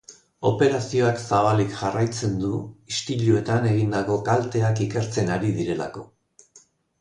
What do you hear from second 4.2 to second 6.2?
kalteak ikertzen ari direlako.